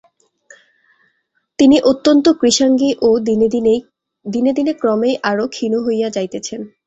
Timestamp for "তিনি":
1.59-1.77